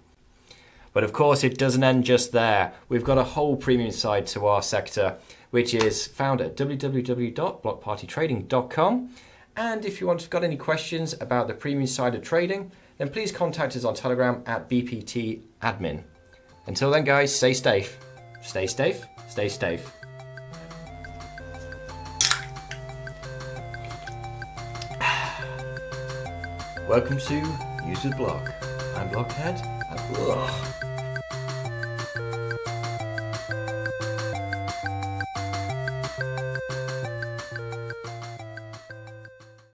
But 0.93 1.03
of 1.05 1.13
course, 1.13 1.43
it 1.43 1.59
doesn't 1.59 1.83
end 1.83 2.05
just 2.05 2.31
there. 2.33 2.75
We've 2.89 3.03
got 3.03 3.19
a 3.19 3.25
whole 3.25 3.57
premium 3.57 3.91
side 3.91 4.29
to 4.29 4.47
our 4.47 4.63
sector, 4.63 5.17
which 5.51 5.75
is 5.75 6.07
found 6.07 6.41
at 6.41 6.57
www.blockpartytrading.com. 6.57 9.11
And 9.57 9.85
if 9.85 10.01
you 10.01 10.07
want 10.07 10.21
to 10.21 10.31
got 10.31 10.45
any 10.45 10.57
questions 10.57 11.15
about 11.21 11.49
the 11.49 11.55
premium 11.55 11.87
side 11.87 12.15
of 12.15 12.23
trading, 12.23 12.71
then 12.99 13.09
please 13.09 13.33
contact 13.33 13.75
us 13.75 13.85
on 13.85 13.95
Telegram 13.95 14.45
at 14.47 14.71
BPT 14.71 15.41
Admin. 15.61 16.05
Until 16.67 16.91
then, 16.93 17.03
guys, 17.05 17.35
stay 17.35 17.55
safe. 17.55 17.99
Stay 18.41 18.69
safe. 18.69 19.07
Stay 19.29 19.49
safe. 19.49 19.93
Welcome 26.89 27.19
to 27.19 27.59
User's 27.87 28.15
Block. 28.15 28.53
I'm 28.95 29.09
Blockhead. 29.09 29.61
And, 29.91 30.01
ugh. 30.17 30.72